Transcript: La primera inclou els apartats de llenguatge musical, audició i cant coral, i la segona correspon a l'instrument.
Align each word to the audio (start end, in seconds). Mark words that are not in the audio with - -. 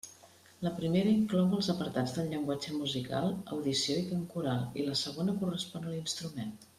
La 0.67 0.69
primera 0.77 1.11
inclou 1.15 1.51
els 1.57 1.67
apartats 1.73 2.15
de 2.15 2.23
llenguatge 2.31 2.73
musical, 2.79 3.29
audició 3.57 3.99
i 4.01 4.07
cant 4.13 4.25
coral, 4.35 4.65
i 4.83 4.87
la 4.89 4.97
segona 5.05 5.37
correspon 5.43 5.87
a 5.91 5.97
l'instrument. 5.97 6.55